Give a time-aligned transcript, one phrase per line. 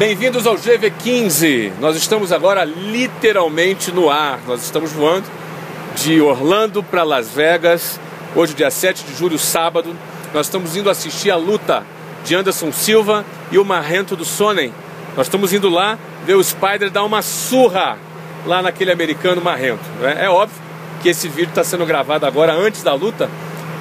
[0.00, 1.72] Bem-vindos ao GV15.
[1.78, 4.40] Nós estamos agora literalmente no ar.
[4.46, 5.26] Nós estamos voando
[5.94, 8.00] de Orlando para Las Vegas.
[8.34, 9.94] Hoje, dia 7 de julho, sábado.
[10.32, 11.84] Nós estamos indo assistir a luta
[12.24, 14.72] de Anderson Silva e o Marrento do Sonnen.
[15.18, 17.98] Nós estamos indo lá ver o Spider dar uma surra
[18.46, 19.84] lá naquele americano Marrento.
[20.00, 20.16] Né?
[20.24, 20.56] É óbvio
[21.02, 23.28] que esse vídeo está sendo gravado agora antes da luta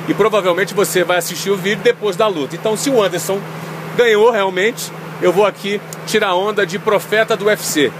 [0.05, 2.57] e provavelmente você vai assistir o vídeo depois da luta.
[2.57, 3.39] Então, se o Anderson
[3.95, 7.91] ganhou realmente, eu vou aqui tirar onda de profeta do UFC.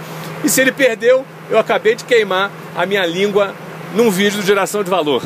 [0.42, 3.54] E se ele perdeu, eu acabei de queimar a minha língua
[3.94, 5.22] num vídeo de geração de valor,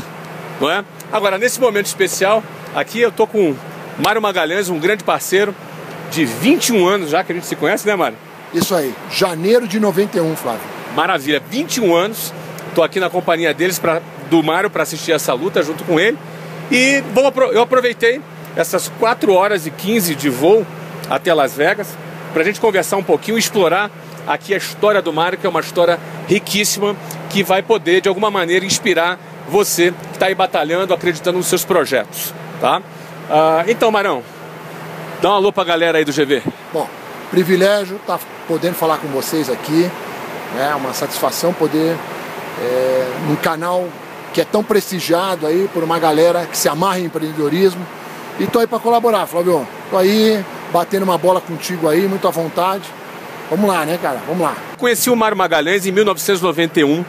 [0.61, 0.85] não é?
[1.13, 2.43] Agora, nesse momento especial,
[2.75, 3.55] aqui eu tô com
[3.99, 5.55] Mário Magalhães, um grande parceiro
[6.11, 8.17] de 21 anos já que a gente se conhece, né, Mário?
[8.53, 10.63] Isso aí, janeiro de 91, Flávio.
[10.95, 12.33] Maravilha, 21 anos.
[12.75, 14.01] Tô aqui na companhia deles pra,
[14.31, 16.17] do Mário para assistir essa luta junto com ele.
[16.71, 18.21] E bom, eu aproveitei
[18.57, 20.67] essas 4 horas e 15 de voo
[21.09, 21.89] até Las Vegas
[22.33, 23.91] para a gente conversar um pouquinho explorar
[24.27, 26.97] aqui a história do Mário, que é uma história riquíssima
[27.31, 31.65] que vai poder de alguma maneira inspirar você que está aí batalhando, acreditando nos seus
[31.65, 32.83] projetos, tá?
[33.31, 34.23] Ah, então, Marão,
[35.23, 36.43] dá um alô para a galera aí do GV.
[36.73, 36.89] Bom,
[37.31, 39.91] privilégio estar tá podendo falar com vocês aqui,
[40.55, 40.75] é né?
[40.75, 41.97] uma satisfação poder
[42.61, 43.89] é, num canal
[44.33, 47.87] que é tão prestigiado aí por uma galera que se amarra em empreendedorismo.
[48.41, 49.67] E tô aí para colaborar, Flávio.
[49.91, 50.45] Tô aí
[50.75, 52.83] batendo uma bola contigo aí, muito à vontade.
[53.49, 54.21] Vamos lá, né, cara?
[54.27, 54.57] Vamos lá.
[54.77, 57.05] Conheci o Mário Magalhães em 1991.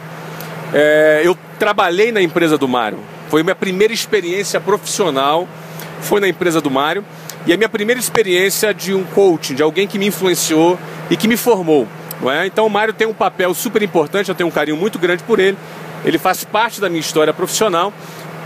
[0.72, 3.00] É, eu trabalhei na empresa do Mário.
[3.28, 5.48] Foi minha primeira experiência profissional,
[6.00, 7.04] foi na empresa do Mário.
[7.44, 10.78] E a minha primeira experiência de um coaching, de alguém que me influenciou
[11.10, 11.88] e que me formou.
[12.32, 12.46] É?
[12.46, 15.40] Então o Mário tem um papel super importante, eu tenho um carinho muito grande por
[15.40, 15.58] ele.
[16.04, 17.92] Ele faz parte da minha história profissional.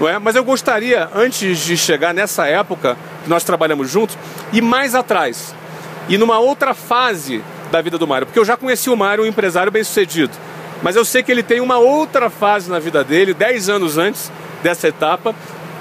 [0.01, 0.19] É?
[0.19, 4.17] Mas eu gostaria, antes de chegar nessa época nós trabalhamos juntos,
[4.53, 5.55] ir mais atrás.
[6.09, 8.27] E numa outra fase da vida do Mário.
[8.27, 10.33] Porque eu já conheci o Mário, um empresário bem sucedido.
[10.83, 14.33] Mas eu sei que ele tem uma outra fase na vida dele, 10 anos antes
[14.63, 15.35] dessa etapa,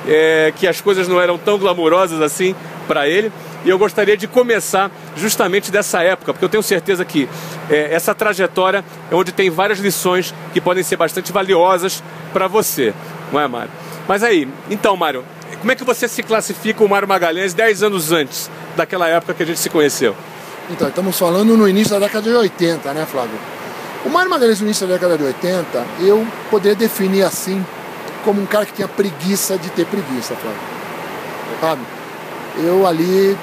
[0.08, 2.56] é, que as coisas não eram tão glamurosas assim
[2.88, 3.32] para ele.
[3.64, 7.28] E eu gostaria de começar justamente dessa época, porque eu tenho certeza que
[7.70, 12.94] é, essa trajetória é onde tem várias lições que podem ser bastante valiosas para você,
[13.32, 13.72] não é, Mário?
[14.08, 15.26] Mas aí, então, Mário,
[15.58, 19.44] como é que você se classifica o Mário Magalhães 10 anos antes daquela época que
[19.44, 20.16] a gente se conheceu?
[20.70, 23.38] Então, estamos falando no início da década de 80, né, Flávio?
[24.06, 27.66] O Mário Magalhães no início da década de 80, eu poderia definir assim,
[28.24, 30.62] como um cara que tinha preguiça de ter preguiça, Flávio.
[31.60, 31.82] Sabe?
[32.64, 33.38] Eu ali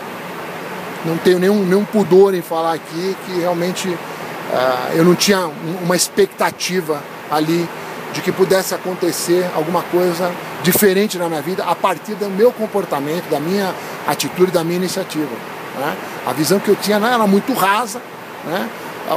[1.05, 5.51] não tenho nenhum, nenhum pudor em falar aqui que realmente uh, eu não tinha
[5.83, 7.69] uma expectativa ali
[8.13, 13.29] de que pudesse acontecer alguma coisa diferente na minha vida a partir do meu comportamento,
[13.29, 13.75] da minha
[14.07, 15.31] atitude, da minha iniciativa.
[15.79, 15.97] Né?
[16.27, 18.01] A visão que eu tinha não era muito rasa.
[18.45, 18.69] Né?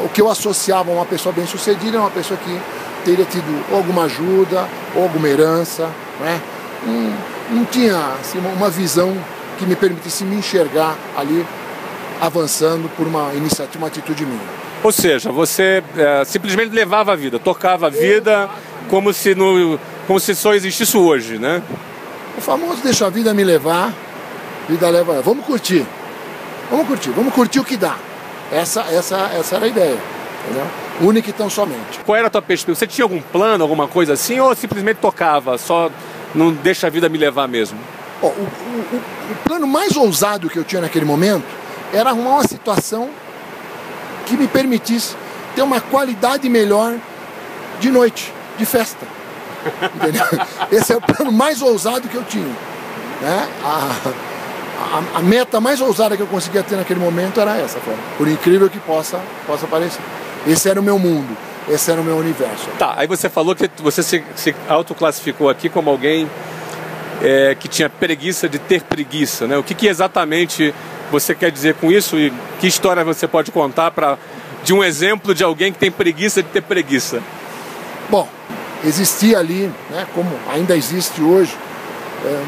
[0.04, 2.62] O que eu associava a uma pessoa bem sucedida é uma pessoa que
[3.06, 5.90] teria tido alguma ajuda, ou alguma herança.
[6.20, 6.42] Né?
[6.86, 9.18] Não, não tinha assim, uma visão
[9.58, 11.46] que me permitisse me enxergar ali
[12.22, 14.60] avançando por uma iniciativa, uma atitude minha.
[14.82, 18.50] Ou seja, você é, simplesmente levava a vida, tocava a vida
[18.90, 21.62] como se, no, como se só existisse hoje, né?
[22.38, 23.94] O famoso deixa a vida me levar,
[24.68, 25.22] vida leva.
[25.22, 25.86] Vamos curtir.
[26.70, 27.96] Vamos curtir, vamos curtir o que dá.
[28.52, 29.98] Essa, essa, essa era a ideia.
[30.44, 30.66] Entendeu?
[31.02, 32.00] Única e tão somente.
[32.06, 32.78] Qual era a tua perspectiva?
[32.78, 35.90] Você tinha algum plano, alguma coisa assim, ou simplesmente tocava, só
[36.34, 37.78] não deixa a vida me levar mesmo?
[38.22, 39.02] o, o,
[39.32, 41.46] o, plano mais ousado que eu tinha naquele momento
[41.94, 43.10] era arrumar uma situação
[44.26, 45.16] que me permitisse
[45.56, 46.96] ter uma qualidade melhor
[47.80, 49.08] de noite, de festa.
[49.96, 50.26] Entendeu?
[50.72, 52.56] Esse é o plano mais ousado que eu tinha.
[53.22, 53.48] Né?
[53.64, 53.96] A,
[54.80, 57.80] a, a, meta mais ousada que eu conseguia ter naquele momento era essa,
[58.18, 60.02] por incrível que possa, possa parecer.
[60.48, 61.36] Esse era o meu mundo,
[61.68, 62.70] esse era o meu universo.
[62.78, 66.30] Tá, aí você falou que você se, se autoclassificou aqui como alguém
[67.22, 69.58] é, que tinha preguiça de ter preguiça, né?
[69.58, 70.74] O que, que exatamente
[71.12, 74.18] você quer dizer com isso e que história você pode contar para
[74.64, 77.22] de um exemplo de alguém que tem preguiça de ter preguiça?
[78.10, 78.28] Bom,
[78.84, 81.56] existia ali, né, como ainda existe hoje,
[82.26, 82.44] é,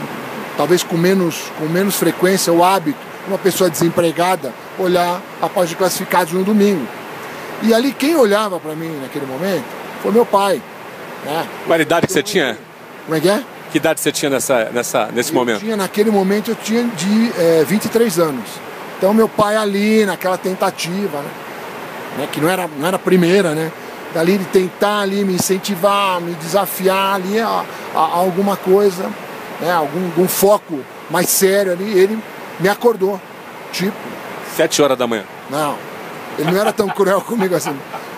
[0.58, 5.76] talvez com menos, com menos frequência, o hábito, uma pessoa desempregada olhar a página de
[5.76, 6.88] classificados no domingo.
[7.64, 9.66] E ali quem olhava para mim naquele momento
[10.02, 10.62] foi meu pai.
[11.24, 11.48] Né?
[11.68, 12.58] Qual idade que você tinha?
[13.06, 13.44] Como é que é?
[13.72, 15.60] Que idade você tinha nessa, nessa, nesse eu momento?
[15.60, 18.50] Tinha, naquele momento eu tinha de é, 23 anos.
[18.98, 21.30] Então meu pai ali, naquela tentativa, né?
[22.18, 22.30] né?
[22.32, 23.72] que não era, não era a primeira, né?
[24.14, 27.64] Dali de tentar ali me incentivar, me desafiar ali a,
[27.96, 29.10] a, a alguma coisa,
[29.60, 29.72] né?
[29.72, 32.22] algum, algum foco mais sério ali, ele
[32.60, 33.20] me acordou.
[33.72, 33.96] Tipo.
[34.56, 35.24] Sete horas da manhã?
[35.50, 35.78] Não.
[36.38, 37.78] Ele não era tão cruel comigo assim.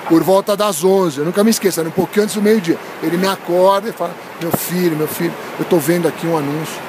[0.10, 2.78] Por volta das 11, eu nunca me esqueço, era um pouquinho antes do meio-dia.
[3.01, 6.81] Ele me acorda e fala: Meu filho, meu filho, eu estou vendo aqui um anúncio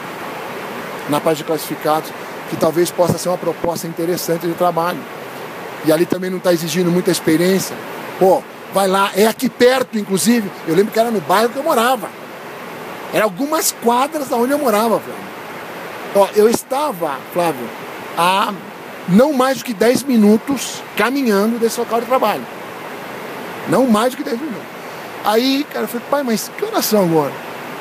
[1.09, 2.11] na página de classificados
[2.51, 4.99] que talvez possa ser uma proposta interessante de trabalho.
[5.85, 7.77] E ali também não está exigindo muita experiência.
[8.19, 8.43] Pô,
[8.75, 10.51] vai lá, é aqui perto, inclusive.
[10.67, 12.09] Eu lembro que era no bairro que eu morava.
[13.13, 15.25] Era algumas quadras da onde eu morava, Flávio.
[16.17, 17.67] Ó, eu estava, Flávio,
[18.19, 18.53] a
[19.09, 22.45] não mais do que 10 minutos caminhando desse local de trabalho.
[23.69, 24.67] Não mais do que 10 minutos.
[25.25, 27.33] Aí, cara, eu falei, pai, mas que horas são agora?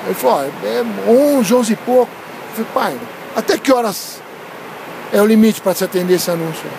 [0.06, 0.84] Ele falou, ó, é
[1.38, 2.12] 11, 11 e pouco.
[2.12, 4.22] Eu falei, pai, até que horas
[5.12, 6.70] é o limite para se atender esse anúncio?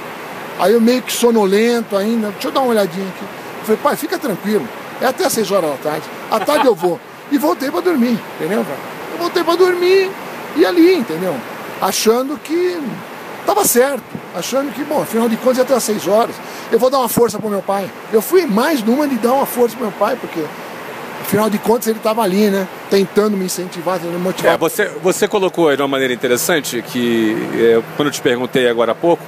[0.61, 3.44] Aí eu meio que sonolento ainda, deixa eu dar uma olhadinha aqui.
[3.65, 4.69] Eu falei, pai, fica tranquilo,
[5.01, 6.05] é até 6 horas da tarde.
[6.31, 7.01] À tarde eu vou.
[7.33, 8.79] E voltei para dormir, entendeu, cara?
[9.13, 10.11] Eu voltei para dormir
[10.55, 11.35] e ali, entendeu?
[11.81, 12.79] Achando que
[13.41, 14.05] estava certo,
[14.37, 16.35] achando que, bom, afinal de contas ia até às 6 horas.
[16.71, 17.91] Eu vou dar uma força pro meu pai.
[18.13, 20.41] Eu fui mais numa de dar uma força pro meu pai, porque
[21.23, 22.69] afinal de contas ele estava ali, né?
[22.91, 24.53] Tentando me incentivar, tentando me motivar.
[24.53, 28.93] É, você, você colocou de uma maneira interessante que, é, quando eu te perguntei agora
[28.93, 29.23] há pouco,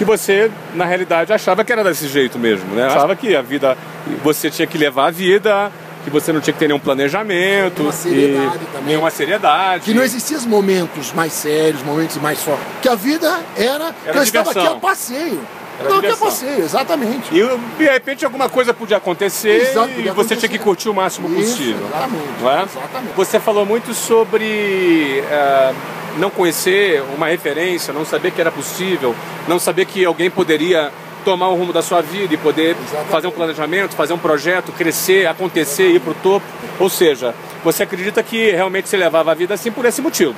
[0.00, 2.86] que você, na realidade, achava que era desse jeito mesmo, né?
[2.86, 3.76] Achava que a vida,
[4.24, 5.70] você tinha que levar a vida,
[6.04, 7.82] que você não tinha que ter nenhum planejamento.
[7.82, 8.86] Uma seriedade também.
[8.86, 9.84] Nenhuma seriedade.
[9.84, 12.64] Que não existiam momentos mais sérios, momentos mais fortes.
[12.80, 14.62] Que a vida era, Era que eu estava diversão.
[14.62, 15.40] aqui a passeio.
[15.78, 16.26] Era estava a diversão.
[16.28, 17.28] passeio, exatamente.
[17.34, 20.36] E de repente alguma coisa podia acontecer Exato, e podia você acontecer.
[20.36, 21.86] tinha que curtir o máximo Isso, possível.
[21.88, 22.62] exatamente, Não é?
[22.62, 23.12] exatamente.
[23.16, 25.74] Você falou muito sobre eh,
[26.18, 29.14] não conhecer uma referência, não saber que era possível,
[29.48, 30.90] não saber que alguém poderia
[31.24, 33.10] tomar o rumo da sua vida e poder Exatamente.
[33.10, 36.46] fazer um planejamento, fazer um projeto, crescer, acontecer, ir para o topo.
[36.78, 40.34] Ou seja, você acredita que realmente você levava a vida assim por esse motivo.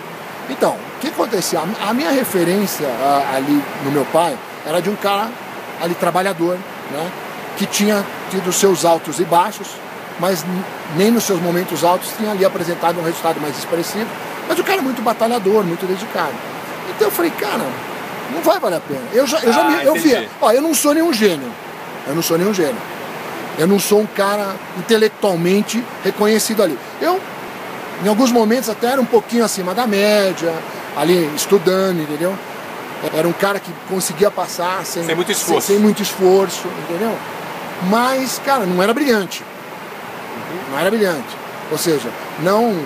[0.51, 1.61] Então, o que acontecia?
[1.81, 4.37] A, minha referência a- ali no meu pai
[4.67, 5.31] era de um cara
[5.81, 6.59] ali trabalhador,
[6.91, 7.11] né?
[7.57, 9.69] Que tinha tido seus altos e baixos,
[10.19, 10.45] mas
[10.97, 14.07] nem nos seus momentos altos tinha ali apresentado um resultado mais expressivo.
[14.53, 16.35] Mas o cara é muito batalhador, muito dedicado.
[16.95, 17.65] Então eu falei, cara,
[18.35, 19.01] não vai valer a pena.
[19.15, 21.51] Eu já, eu já Ah, me, eu via, ó, eu não sou nenhum gênio.
[22.07, 22.77] Eu não sou nenhum gênio.
[23.57, 26.79] Eu não sou um cara intelectualmente reconhecido ali.
[27.01, 27.19] Eu,
[28.05, 30.53] em alguns momentos, até era um pouquinho acima da média,
[30.99, 32.35] ali estudando, entendeu?
[33.15, 35.67] Era um cara que conseguia passar sem, Sem muito esforço.
[35.67, 37.17] sem, sem muito esforço, entendeu?
[37.89, 39.43] Mas, cara, não era brilhante.
[40.71, 41.39] Não era brilhante.
[41.71, 42.11] Ou seja,
[42.41, 42.77] não.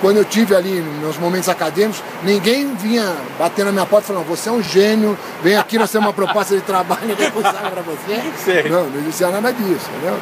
[0.00, 4.26] Quando eu tive ali nos meus momentos acadêmicos, ninguém vinha bater na minha porta falando,
[4.26, 8.22] você é um gênio, vem aqui, nós temos uma proposta de trabalho eu para você.
[8.44, 8.68] Sei.
[8.70, 10.18] Não, não existia nada disso, entendeu?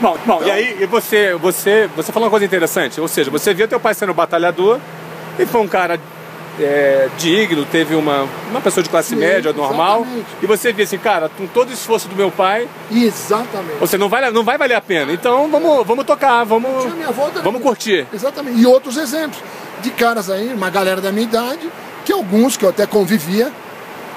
[0.00, 3.30] Bom, bom Então- e aí e você, você, você falou uma coisa interessante, ou seja,
[3.30, 4.78] você via teu pai sendo batalhador
[5.38, 5.98] e foi um cara
[6.60, 10.26] é, digno, teve uma, uma pessoa de classe Sim, média, normal, exatamente.
[10.42, 13.78] e você via assim, cara, com todo o esforço do meu pai, Exatamente.
[13.78, 15.12] você não vai, não vai valer a pena.
[15.12, 16.84] Então vamos, vamos tocar, vamos,
[17.42, 18.06] vamos curtir.
[18.12, 18.60] Exatamente.
[18.60, 19.42] E outros exemplos
[19.80, 21.70] de caras aí, uma galera da minha idade,
[22.04, 23.52] que alguns que eu até convivia,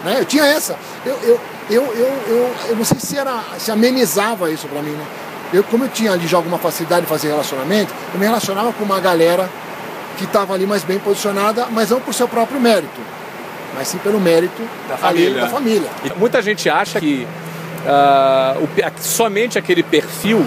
[0.03, 0.17] né?
[0.19, 0.77] Eu tinha essa.
[1.05, 1.39] Eu, eu,
[1.69, 5.05] eu, eu, eu, eu não sei se era se amenizava isso pra mim, né?
[5.53, 8.83] Eu, como eu tinha ali já alguma facilidade de fazer relacionamento, eu me relacionava com
[8.83, 9.49] uma galera
[10.17, 12.99] que estava ali mais bem posicionada, mas não por seu próprio mérito,
[13.75, 15.41] mas sim pelo mérito Da ali família.
[15.41, 15.89] da família.
[16.03, 17.27] E muita gente acha que
[17.87, 18.67] ah, o
[19.01, 20.45] somente aquele perfil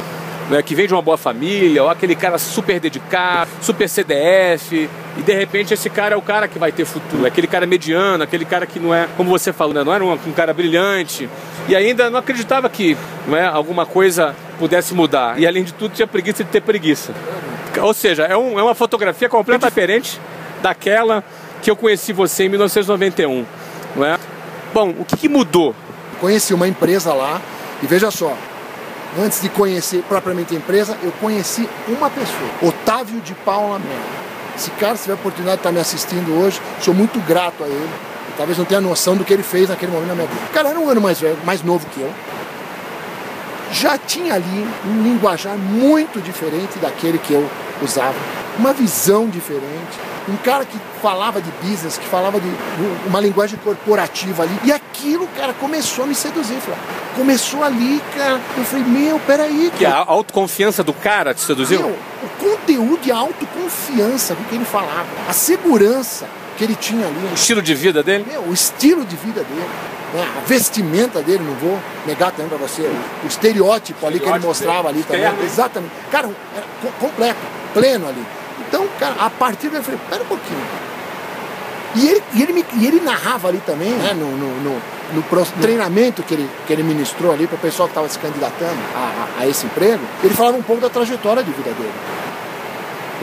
[0.50, 5.22] né, que vem de uma boa família, ou aquele cara super dedicado, super CDF, e
[5.22, 8.44] de repente esse cara é o cara que vai ter futuro, aquele cara mediano, aquele
[8.44, 11.28] cara que não é, como você falou, né, não era um, um cara brilhante,
[11.68, 12.96] e ainda não acreditava que
[13.26, 15.38] não é, alguma coisa pudesse mudar.
[15.40, 17.12] E além de tudo, tinha preguiça de ter preguiça.
[17.80, 20.20] Ou seja, é, um- é uma fotografia completamente diferente
[20.62, 21.24] daquela
[21.62, 23.44] que eu conheci você em 1991.
[23.96, 24.18] Não é?
[24.72, 25.74] Bom, o que, que mudou?
[26.20, 27.40] Conheci uma empresa lá
[27.82, 28.36] e veja só,
[29.18, 34.24] antes de conhecer propriamente a empresa, eu conheci uma pessoa, Otávio de Paula Mello.
[34.56, 37.66] Esse cara, se tiver a oportunidade de estar me assistindo hoje, sou muito grato a
[37.66, 37.90] ele.
[38.36, 40.40] Talvez não tenha noção do que ele fez naquele momento na minha vida.
[40.50, 42.10] O cara era um ano mais velho, mais novo que eu.
[43.72, 47.48] Já tinha ali um linguajar muito diferente daquele que eu
[47.82, 48.14] usava.
[48.58, 49.98] Uma visão diferente.
[50.28, 52.48] Um cara que falava de business, que falava de
[53.06, 54.58] uma linguagem corporativa ali.
[54.64, 56.54] E aquilo, cara, começou a me seduzir.
[56.60, 56.82] Flávio.
[57.16, 58.40] Começou ali, cara.
[58.56, 59.96] Eu falei, meu, peraí, Que cara.
[59.98, 61.80] a autoconfiança do cara te seduziu?
[61.80, 67.06] Meu, o conteúdo e a autoconfiança com que ele falava, a segurança que ele tinha
[67.06, 68.24] ali, O estilo de vida dele?
[68.30, 69.68] meu, o estilo de vida dele,
[70.14, 72.82] né, a vestimenta dele, não vou negar também pra você,
[73.24, 77.40] o estereótipo ali que ele mostrava ali também, exatamente, cara, era co- completo,
[77.74, 78.24] pleno ali.
[78.68, 80.60] Então, cara, a partir daí eu falei, pera um pouquinho,
[81.96, 85.46] E ele, e ele, me, e ele narrava ali também, né, no, no, no, no
[85.60, 89.38] treinamento que ele, que ele ministrou ali para o pessoal que estava se candidatando a,
[89.38, 91.92] a, a esse emprego, ele falava um pouco da trajetória de vida dele.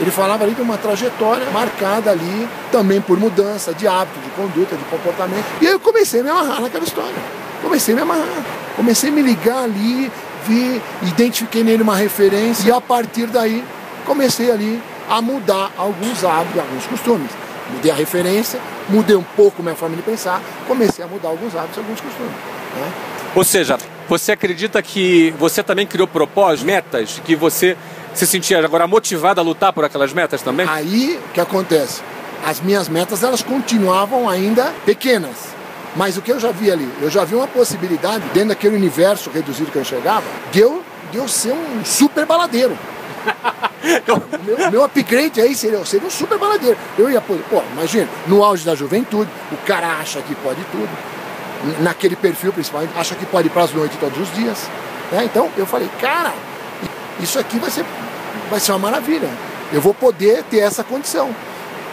[0.00, 4.74] Ele falava ali de uma trajetória marcada ali também por mudança de hábito, de conduta,
[4.74, 5.44] de comportamento.
[5.60, 7.14] E aí eu comecei a me amarrar naquela história.
[7.62, 8.44] Comecei a me amarrar.
[8.74, 10.10] Comecei a me ligar ali,
[10.46, 13.62] vi, identifiquei nele uma referência e a partir daí
[14.06, 17.30] comecei ali a mudar alguns hábitos, alguns costumes.
[17.72, 21.78] Mudei a referência, mudei um pouco minha forma de pensar, comecei a mudar alguns hábitos,
[21.78, 22.32] alguns costumes.
[22.76, 22.92] Né?
[23.34, 23.78] Ou seja,
[24.08, 27.76] você acredita que você também criou propósitos, metas, que você
[28.14, 30.66] se sentia agora motivado a lutar por aquelas metas também?
[30.68, 32.02] Aí o que acontece?
[32.44, 35.52] As minhas metas elas continuavam ainda pequenas.
[35.94, 36.88] Mas o que eu já vi ali?
[37.00, 41.18] Eu já vi uma possibilidade, dentro daquele universo reduzido que eu enxergava, de eu, de
[41.18, 42.76] eu ser um super baladeiro.
[44.44, 46.76] meu, meu upgrade aí seria, seria um super baladeiro.
[46.98, 50.88] Eu ia poder, pô, imagina, no auge da juventude, o cara acha que pode tudo.
[51.80, 54.68] Naquele perfil principalmente, acha que pode ir para as noites todos os dias.
[55.10, 55.24] Né?
[55.24, 56.32] Então eu falei, cara,
[57.20, 57.84] isso aqui vai ser,
[58.50, 59.28] vai ser uma maravilha.
[59.72, 61.34] Eu vou poder ter essa condição.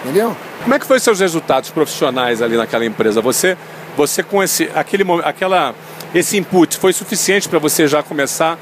[0.03, 0.35] Entendeu?
[0.63, 3.21] Como é que foram seus resultados profissionais ali naquela empresa?
[3.21, 3.57] Você,
[3.97, 5.75] você com esse, aquele, aquela,
[6.13, 8.57] esse input foi suficiente para você já começar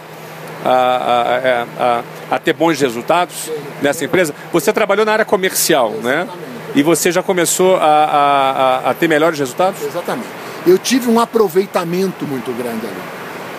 [0.64, 4.34] a, a, a, a, ter bons resultados nessa empresa?
[4.52, 5.94] Você trabalhou na área comercial?
[6.00, 6.16] Exatamente.
[6.16, 6.28] né?
[6.76, 9.82] E você já começou a, a, ter melhores resultados?
[9.82, 10.28] Exatamente.
[10.66, 13.02] Eu tive um aproveitamento muito grande ali.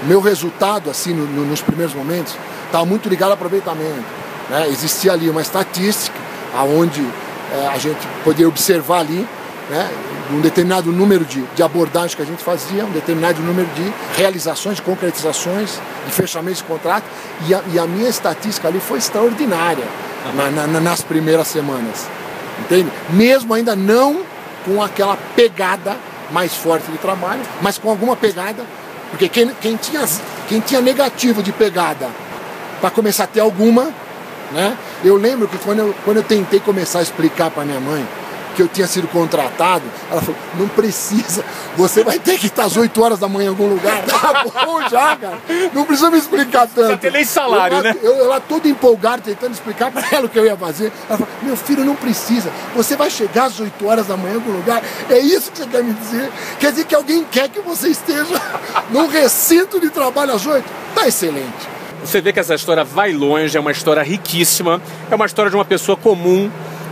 [0.05, 2.37] Meu resultado, assim, no, no, nos primeiros momentos,
[2.67, 4.05] estava muito ligado ao aproveitamento.
[4.49, 4.69] Né?
[4.69, 6.17] Existia ali uma estatística
[6.55, 7.05] aonde
[7.53, 9.27] é, a gente podia observar ali
[9.71, 9.91] né,
[10.31, 14.77] um determinado número de, de abordagens que a gente fazia, um determinado número de realizações,
[14.77, 17.05] de concretizações, de fechamentos de contrato,
[17.47, 19.85] e a, e a minha estatística ali foi extraordinária
[20.35, 22.07] na, na, nas primeiras semanas,
[22.61, 22.91] entende?
[23.11, 24.23] Mesmo ainda não
[24.65, 25.97] com aquela pegada
[26.31, 28.63] mais forte de trabalho, mas com alguma pegada,
[29.11, 30.05] porque quem, quem, tinha,
[30.49, 32.09] quem tinha negativo de pegada
[32.81, 33.91] para começar a ter alguma,
[34.53, 34.77] né?
[35.03, 38.07] Eu lembro que quando eu, quando eu tentei começar a explicar para minha mãe
[38.59, 41.45] que eu tinha sido contratado, ela falou, não precisa,
[41.77, 44.03] você vai ter que estar às 8 horas da manhã em algum lugar.
[44.19, 45.39] Tá bom já, cara.
[45.73, 46.89] Não precisa me explicar tanto.
[46.89, 47.97] Você tem nem salário, eu, né?
[48.03, 50.93] Eu, eu lá todo empolgado, tentando explicar para ela o que eu ia fazer.
[51.09, 52.51] Ela falou, meu filho, não precisa.
[52.75, 54.83] Você vai chegar às 8 horas da manhã em algum lugar.
[55.09, 56.31] É isso que você quer me dizer?
[56.59, 58.41] Quer dizer que alguém quer que você esteja
[58.91, 60.65] num recinto de trabalho às 8?
[60.95, 61.69] Tá excelente.
[62.05, 65.57] Você vê que essa história vai longe, é uma história riquíssima, é uma história de
[65.57, 66.51] uma pessoa comum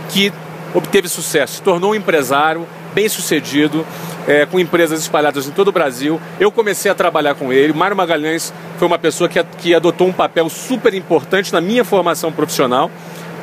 [0.09, 0.31] que
[0.77, 3.85] obteve sucesso, se tornou um empresário bem sucedido,
[4.27, 6.21] é, com empresas espalhadas em todo o Brasil.
[6.39, 7.73] Eu comecei a trabalhar com ele.
[7.73, 12.31] Mário Magalhães foi uma pessoa que, que adotou um papel super importante na minha formação
[12.31, 12.91] profissional.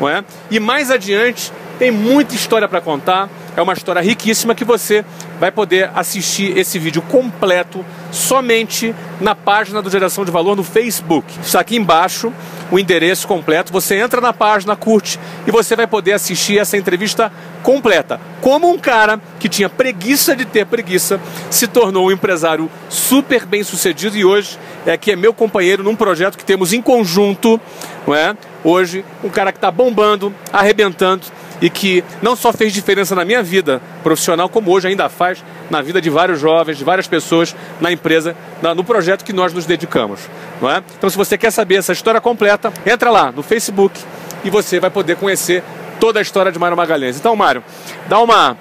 [0.00, 0.24] Não é?
[0.50, 3.28] E mais adiante, tem muita história para contar.
[3.56, 5.04] É uma história riquíssima que você
[5.38, 11.32] vai poder assistir esse vídeo completo somente na página do Geração de Valor no Facebook.
[11.40, 12.32] Está aqui embaixo
[12.72, 13.72] o endereço completo.
[13.72, 17.30] Você entra na página, curte e você vai poder assistir essa entrevista
[17.62, 18.20] completa.
[18.40, 23.62] Como um cara que tinha preguiça de ter preguiça se tornou um empresário super bem
[23.62, 27.60] sucedido e hoje é que é meu companheiro num projeto que temos em conjunto,
[28.04, 28.36] não é?
[28.64, 31.22] Hoje, um cara que está bombando, arrebentando
[31.60, 35.80] e que não só fez diferença na minha vida profissional, como hoje ainda faz na
[35.80, 38.36] vida de vários jovens, de várias pessoas na empresa,
[38.76, 40.20] no projeto que nós nos dedicamos.
[40.60, 40.82] Não é?
[40.96, 43.98] Então, se você quer saber essa história completa, entra lá no Facebook
[44.44, 45.62] e você vai poder conhecer
[45.98, 47.16] toda a história de Mário Magalhães.
[47.16, 47.64] Então, Mário,
[48.08, 48.56] dá uma,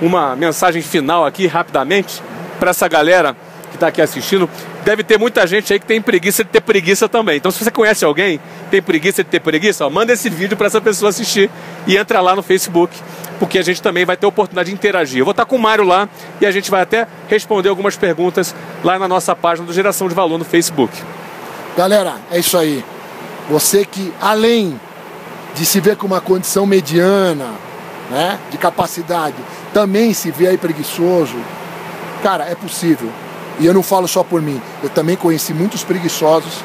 [0.00, 2.22] uma mensagem final aqui rapidamente
[2.58, 3.36] para essa galera
[3.76, 4.48] que está aqui assistindo,
[4.84, 7.36] deve ter muita gente aí que tem preguiça de ter preguiça também.
[7.36, 8.40] Então, se você conhece alguém
[8.70, 11.50] tem preguiça de ter preguiça, ó, manda esse vídeo para essa pessoa assistir
[11.86, 12.96] e entra lá no Facebook,
[13.38, 15.20] porque a gente também vai ter oportunidade de interagir.
[15.20, 16.08] Eu vou estar com o Mário lá
[16.40, 20.14] e a gente vai até responder algumas perguntas lá na nossa página do Geração de
[20.14, 20.92] Valor no Facebook.
[21.76, 22.84] Galera, é isso aí.
[23.50, 24.80] Você que, além
[25.54, 27.50] de se ver com uma condição mediana,
[28.10, 29.36] né, de capacidade,
[29.72, 31.36] também se vê aí preguiçoso,
[32.22, 33.10] cara, é possível.
[33.58, 36.62] E eu não falo só por mim, eu também conheci muitos preguiçosos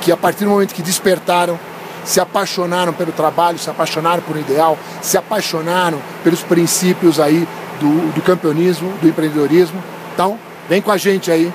[0.00, 1.58] que a partir do momento que despertaram,
[2.04, 7.48] se apaixonaram pelo trabalho, se apaixonaram por um ideal, se apaixonaram pelos princípios aí
[7.80, 9.82] do, do campeonismo, do empreendedorismo.
[10.12, 11.50] Então, vem com a gente aí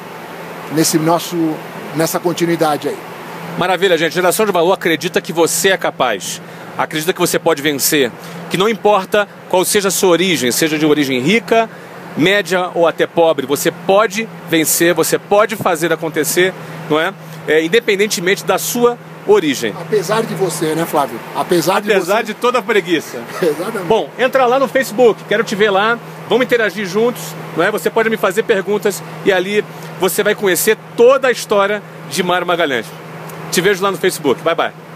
[0.73, 1.35] nesse nosso,
[1.95, 2.97] nessa continuidade aí.
[3.57, 4.13] Maravilha, gente.
[4.13, 6.41] Geração de Valor acredita que você é capaz.
[6.77, 8.11] Acredita que você pode vencer.
[8.49, 11.69] Que não importa qual seja a sua origem, seja de origem rica,
[12.17, 16.53] média ou até pobre, você pode vencer, você pode fazer acontecer,
[16.89, 17.13] não é?
[17.47, 18.97] é independentemente da sua
[19.27, 19.73] origem.
[19.79, 21.19] Apesar de você, né, Flávio?
[21.35, 22.33] Apesar, Apesar de, você...
[22.33, 23.21] de toda a preguiça.
[23.41, 23.87] Exatamente.
[23.87, 25.97] Bom, entra lá no Facebook, quero te ver lá.
[26.27, 27.21] vamos interagir juntos,
[27.55, 27.71] não é?
[27.71, 29.63] Você pode me fazer perguntas e ali
[29.99, 32.85] você vai conhecer toda a história de Mário Magalhães.
[33.51, 34.41] Te vejo lá no Facebook.
[34.41, 34.88] Bye bye.